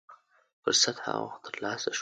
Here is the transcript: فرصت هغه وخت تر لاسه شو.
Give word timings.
فرصت 0.63 0.95
هغه 1.05 1.21
وخت 1.25 1.39
تر 1.45 1.53
لاسه 1.63 1.81
شو. 1.89 1.89